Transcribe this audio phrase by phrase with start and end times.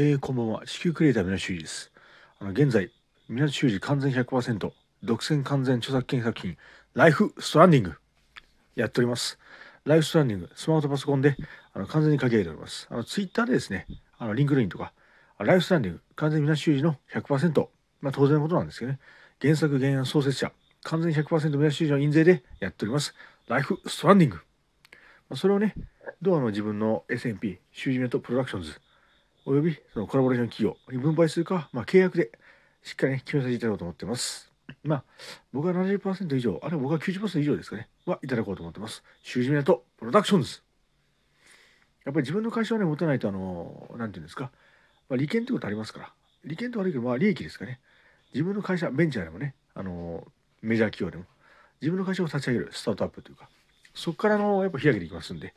[0.00, 0.64] えー、こんばんは。
[0.64, 1.90] 地球クリエイター湊修司です。
[2.38, 2.92] あの、現在、
[3.28, 4.70] 湊修司完全100%、
[5.02, 6.56] 独占完全著作権作品、
[6.94, 7.94] ライフストランディング、
[8.76, 9.40] やっております。
[9.84, 11.36] ライフストランディング、スマートパソコンで、
[11.72, 12.86] あの、完全に書き上げております。
[12.92, 14.92] あの、ツイッターでですね、あの、 LinkedIn とか、
[15.40, 17.68] ライフストランディング、完全湊修司の100%、
[18.00, 19.00] まあ、当然のことなんですけどね、
[19.42, 20.52] 原作原案創設者、
[20.84, 23.16] 完全100%湊修司の印税でやっております。
[23.48, 24.36] ライフストランディング。
[25.28, 25.74] まあ、それをね、
[26.22, 28.80] どうあの自分の SMP、修二メントプロダクションズ、
[29.48, 32.30] およびそのコラボレーション企業に分配するか、まあ、契約で
[32.82, 34.52] しっかりね、決めさせていただこうと思ってます。
[34.84, 35.04] まあ、
[35.54, 39.02] 僕は70%以上、あるいは僕は90%以上ですかね、はいただこうと思ってます。
[39.22, 40.60] 修二メントプロダクションズ。
[42.04, 44.50] やっぱり自分の会社をね、持たないと、あの、なんていうんですか、
[45.08, 46.12] まあ、利権ってことありますから、
[46.44, 47.80] 利権って悪いけど、まあ、利益ですかね。
[48.34, 50.26] 自分の会社、ベンチャーでもね、あの、
[50.60, 51.24] メジャー企業でも、
[51.80, 53.48] 自分の会社を立ち上げる、スタートアップというか、
[53.94, 55.54] そこからの、やっぱ引き上げていきますんで、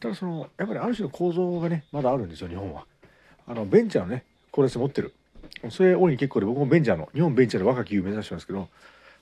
[0.00, 2.84] ただその、やっぱりある種の構造がね、まだあるんですよ、日本は。
[3.46, 5.12] あの、ベンチャーのね、コーラス持ってる。
[5.70, 8.68] それ、大いに結構で、僕もベンチャーの、日本ベンチャーで若き企業目指してますけど、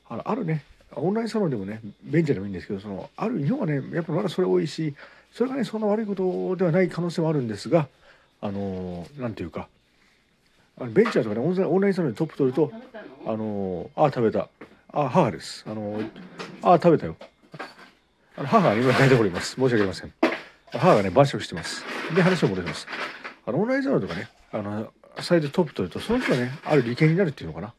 [0.08, 0.64] あのあるね、
[0.96, 4.94] オンラインサロンでもね、ベンチャーでもいいんですけど、その、ある、日本はね、やっぱまだそれ多いし、
[5.32, 7.88] それがね、そんな悪いことではない可能性もあるんですが、
[8.40, 9.68] あの、なんていうか、
[10.78, 12.72] あのベンチャーとかね、オンラインサロンでトップ取ると、
[13.26, 14.48] あの、ああ、食べた。
[14.92, 15.64] あ母です。
[15.68, 16.00] あの、
[16.62, 17.16] あ食べたよ。
[18.36, 19.54] あの母が今台所にいます。
[19.54, 20.12] 申し訳ありません。
[20.72, 21.84] 母がね、晩食してます。
[22.14, 22.86] で、話を戻します。
[23.50, 27.74] あの、オンラインサロンとかね、あの、サイトトップ取ると、その人がね、ある利権になるっていうのかな。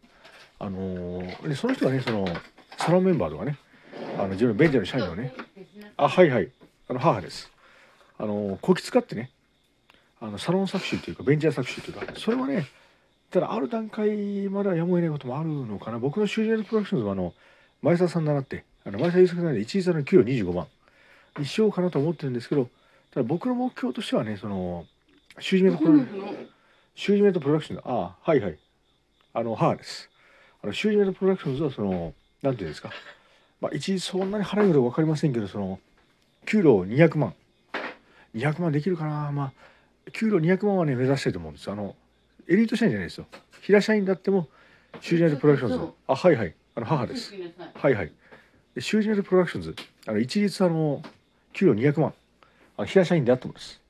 [0.59, 2.28] あのでその人がね、その、
[2.78, 3.58] サロンメンバーとかね、
[4.17, 5.33] あの、自分のベンチャーの社員のね、
[5.97, 6.52] あ、はいはい、
[6.89, 7.50] あの、母です。
[8.19, 9.31] あの、こき使ってね、
[10.19, 12.67] あの、サロン作詞というか、ベンチャー作詞というか、それはね、
[13.31, 16.00] ただある段階まではやむを得ないこともあるのかな。
[16.00, 17.33] 僕の修理プロダクションズはあの、
[17.81, 20.67] 前澤さん習って、あの前澤友作さんで一時差の給料25万
[21.39, 22.69] にしようかなと思ってるんですけど、
[23.13, 24.85] ただ僕の目標としてはね、その、
[25.42, 26.47] 修理メントプロダクション、
[26.95, 28.59] 修理メントプロダクションああ、はいはい。
[29.34, 30.09] あの、母です。
[30.64, 32.91] あの、修理メントプロダクションズはその、なんていうんですか。
[33.59, 35.79] まあ、一時そんなに払うこと分かりませんけど、その、
[36.46, 37.34] 給料200万。
[38.35, 39.31] 200万できるかな。
[39.31, 39.52] ま
[40.07, 41.69] あ、給料200万はね、目指したいと思うんです。
[41.72, 41.96] あの、
[42.47, 43.25] エリート社員じゃないですよ。
[43.62, 44.47] 平社員だっても
[45.00, 45.94] シュージナルプロダクションズ。
[46.08, 46.56] あはいはい。
[46.75, 47.34] あの母です。
[47.75, 48.12] はいはい。
[48.79, 49.75] シュージナルプロダクションズ。
[50.08, 51.02] あの一律あの
[51.53, 52.13] 給料200万。
[52.78, 53.81] あの平社員であってます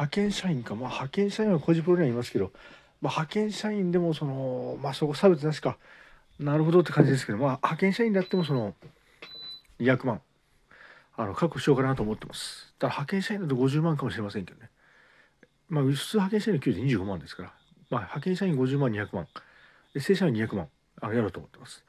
[0.00, 0.74] 派遣社員か。
[0.74, 2.52] まあ派遣社員は個人プロにはいますけど、
[3.02, 5.76] まあ、派遣社員でもそのまあそこ差別なしか。
[6.38, 7.38] なるほどって感じですけど。
[7.38, 8.74] まあ派遣社員であってもその
[9.78, 10.22] 200万。
[11.16, 12.74] あの確保しようかなと思ってます。
[12.78, 14.70] ただ派遣社員だと50万かもしれませんけどね。
[15.68, 17.52] まあ普通派遣社員の給料25万ですから。
[17.90, 19.26] まあ、派遣社員50万200万。
[19.92, 20.68] で正社員200万。
[21.02, 21.84] あのやろうと思ってます。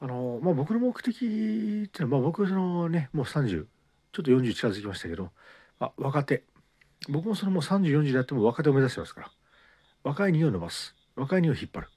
[0.00, 3.66] あのまあ、僕の目的っていうのは、まあ、僕そのねもう30
[4.12, 5.30] ちょっと40近づきましたけど、
[5.80, 6.44] まあ、若手。
[7.08, 9.30] 僕もそのも3040であっても若手を目指してますから。
[10.04, 10.94] 若い荷を伸ばす。
[11.16, 11.88] 若い荷を引っ張る。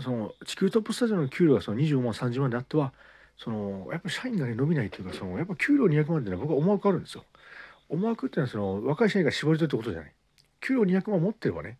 [0.00, 2.92] その地球トップスタジオの給料がその25万30万であっては
[3.36, 7.24] そのやっぱ社員がね伸びないというかそのやっぱ給料200万っていうのは僕は思惑あるんですよ。
[7.88, 10.12] 思惑っていうのはその若い社員が絞り取るってことじゃない。
[10.60, 11.78] 給料200万持ってればね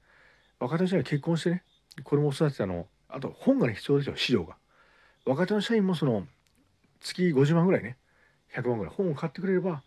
[0.59, 1.62] 若手の社員が結婚してね
[2.05, 4.56] 子供を育てたのあと本がね必要ですよ資料が。
[5.25, 6.27] 若手の社員もその
[7.00, 7.97] 月50万ぐらいね
[8.55, 9.83] 100万ぐらい本を買ってくれれば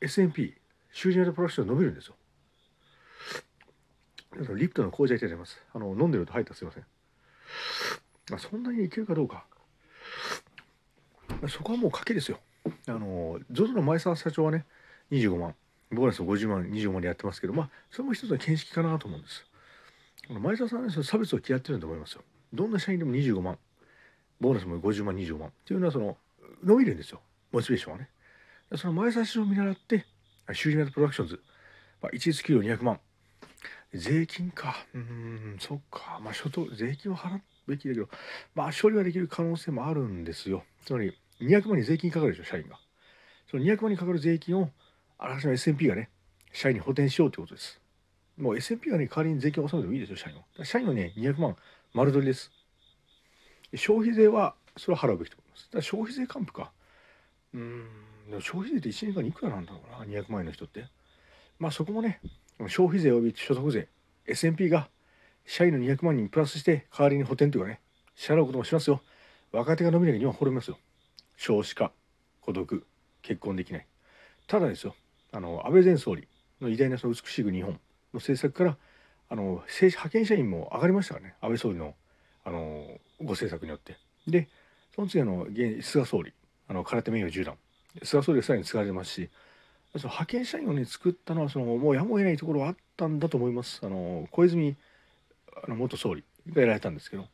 [0.00, 0.54] S&P
[0.92, 2.14] 修理ネットプロダクション伸びるんですよ。
[4.54, 5.60] リプトの紅茶いただきます。
[5.74, 6.84] あの飲んでると入ったすいません。
[8.30, 9.44] まあそんなにいけるかどうか。
[11.48, 12.38] そこはもう賭けですよ。
[12.86, 14.66] あの ZOZO の前澤社長はね
[15.10, 15.54] 25万。
[15.90, 19.46] ボーナス50万25万でやってますけどまあそれも一つの見識かなと思うんです。
[20.28, 22.22] 前澤さんは、ね、差別を嫌ってると思いますよ。
[22.52, 23.58] どんな社員でも25万、
[24.40, 25.48] ボーナスも50万、25万。
[25.48, 26.18] っていうのはその
[26.62, 28.10] 伸びるんですよ、モチベーションはね。
[28.76, 30.04] その前澤氏を見習って、
[30.54, 31.40] 修理メントプロダクションズ、
[32.00, 33.00] まあ、一律給料200万。
[33.94, 34.76] 税金か。
[34.94, 36.20] うん、そっか。
[36.22, 38.08] まあ、所得、税金を払うべきだけど、
[38.54, 40.64] まあ、処理はできる可能性もあるんですよ。
[40.84, 42.78] つまり、200万に税金かかるでしょ、社員が。
[43.50, 44.70] その200万にかかる税金を、
[45.18, 46.10] あらかじめ S&P がね、
[46.52, 47.80] 社員に補填しようということです。
[48.36, 50.64] もう S&P はね、代わりに税金を納めてもいいですよ、社員は。
[50.64, 51.56] 社員はね、200万
[51.94, 52.52] 丸取りです。
[53.74, 55.88] 消費税は、それは払うべきと思います。
[55.88, 56.72] 消費税還付か。
[57.54, 57.84] うん、
[58.28, 60.86] でも消費税って1年間にいくらなんだろうな、200万円の人って。
[61.58, 62.20] まあそこもね、
[62.68, 63.88] 消費税及び所得税、
[64.26, 64.88] S&P が
[65.46, 67.80] 社員の200万人プラスして代わりに補填というかね、
[68.14, 69.00] 支払うこともしますよ。
[69.52, 70.78] 若手が伸びなきゃ日本滅びますよ。
[71.36, 71.92] 少子化、
[72.40, 72.86] 孤独、
[73.22, 73.86] 結婚できない。
[74.46, 74.94] ただですよ、
[75.32, 76.28] あの、安倍前総理
[76.60, 77.78] の偉大なその美しい日本。
[78.12, 78.76] の政策から
[79.30, 81.94] あの政治派遣社員も上がりましたからね安倍総理の
[82.44, 82.86] あの
[83.20, 83.96] ご政策によって。
[84.26, 84.48] で
[84.94, 85.46] その次あの
[85.82, 86.32] 菅総理
[86.68, 87.56] あの空手名誉10段。
[88.02, 89.30] 菅総理さらに使われてますし
[89.92, 93.80] その派遣社員をね作ったのはそのもうやむを得ないところはあったんだと思います。
[93.82, 94.76] あの小泉
[95.64, 97.26] あの元総理がやられたんですけど。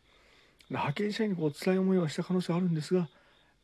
[0.71, 3.09] 派遣社員にこう辛い思いをした可能性はあるんですが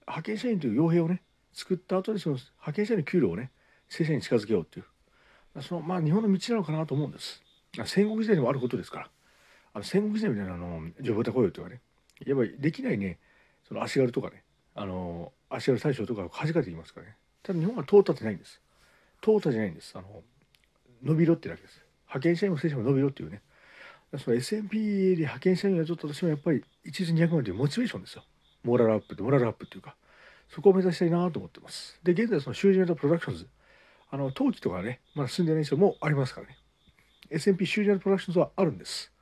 [0.07, 1.23] 派遣社員という傭兵をね
[1.53, 3.51] 作った後でその派遣社員の給料をね
[3.89, 5.63] 正社員に近づけようっていう。
[5.63, 7.43] そのまあ日本の道なのかなと思うんです。
[7.87, 9.11] 戦国時代にもあることですから。
[9.73, 11.81] あの戦国時代みたいなあのジョブタ雇用というかね。
[12.25, 13.19] やっぱりできないね
[13.67, 14.45] その足軽とかね。
[14.81, 17.17] あの足軽大将とかを恥かいていますからね。
[17.43, 18.63] ただ日本は通ったってないんです。
[19.21, 19.93] 淘汰じゃないんです。
[19.95, 20.23] あの
[21.03, 21.85] 伸びろってだけです。
[22.07, 23.43] 派遣社員も正社員も伸びろっていうね。
[24.17, 28.25] その SMP で派遣社員はちょっと私もやっぱり1日200万というモチベーションですよ。
[28.65, 29.97] モラルアップってモラルアップっていうか。
[30.49, 32.01] そこを目指したいなと思ってます。
[32.03, 33.49] で現在そのシュージメントプロダクションズ。
[34.11, 36.57] あの陶器とかねまだ進んでない人もありますからね。
[37.31, 39.13] SMP シュージメントプロダクションズはあるんです。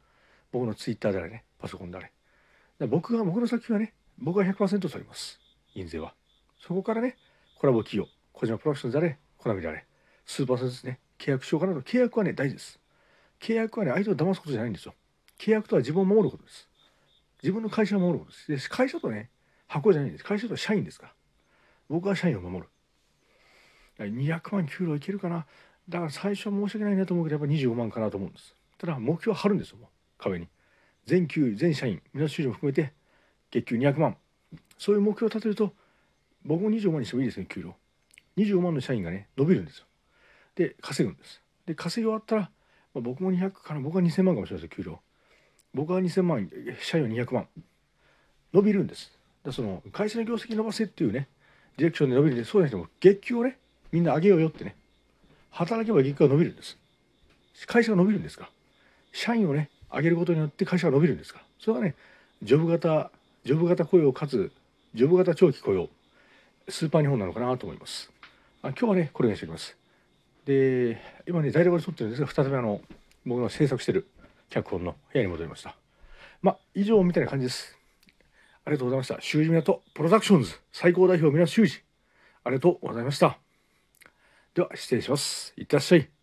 [0.52, 2.86] 僕のツイッターであれねパソコンであれ。
[2.86, 5.40] 僕が僕の作品はね僕が100%取ります。
[5.78, 6.14] 印税は。
[6.58, 7.16] そこからね
[7.58, 9.84] コラボ企業小島プロダクションズであれコナミであれ。
[10.26, 10.98] スーパーセンスね。
[11.18, 11.80] 契約しようかなと。
[11.80, 12.80] 契約はね大事です。
[13.40, 14.94] 契約はね相手を騙すことじゃないんですよ。
[15.38, 16.68] 契約とは自分を守ることです。
[17.42, 18.68] 自分の会社を守ることです。
[18.68, 19.30] で会社とね
[19.66, 20.24] 箱じゃないんです。
[20.24, 21.12] 会社と社員ですから。
[21.88, 22.68] 僕は社員を守る。
[23.98, 25.46] 200万給料いけるかな。
[25.88, 28.54] だから最初は申し訳ないなと思うけどやっぱ25万かなと思うんです。
[28.76, 29.88] ただ目標は張るんですよもう。
[30.18, 30.48] 壁に。
[31.06, 32.92] 全給全社員皆収入も含めて
[33.50, 34.16] 月給200万。
[34.78, 35.72] そういう目標を立てると
[36.44, 37.74] 僕も25万にしてもいいですね給料。
[38.36, 39.84] 25万の社員がね伸びるんですよ。
[40.54, 41.42] で稼ぐんです。
[41.66, 42.42] で稼ぎ終わったら、
[42.94, 45.00] まあ、僕も200から僕は2000万かもしれないです給料。
[45.74, 46.50] 僕は2000万
[46.80, 47.48] 社員は200万。
[48.52, 49.12] 伸びるんです。
[49.44, 51.28] だその会社の業績伸ばせっていうね
[51.76, 53.58] ディレクションで伸びるんでそうじゃなくても月給をね
[53.92, 54.74] みんな上げようよってね
[55.50, 56.78] 働けば月給が伸びるんです。
[57.66, 58.50] 会社が伸びるんですか？
[59.12, 61.42] 社員をね上げることによって会社が伸びるんですか？
[61.58, 61.94] それはね
[62.42, 63.10] ジョブ型
[63.48, 64.52] ジョブ型雇用かつ
[64.92, 65.88] ジョブ型長期雇用
[66.68, 68.12] スーパー日本なのかなと思います。
[68.60, 69.74] あ今日はねこれにしておきます。
[70.44, 72.82] で今ね台所で撮ってるんですが再びあの
[73.24, 74.06] 僕の制作してる
[74.50, 75.74] 脚本の部屋に戻りました。
[76.42, 77.74] まあ以上みたいな感じです。
[78.66, 79.18] ありがとうございました。
[79.22, 81.72] 修二港プロダクションズ最高代表皆修二
[82.44, 83.38] ありがとうございました。
[84.52, 85.54] では失礼します。
[85.56, 86.17] いってらっしゃい。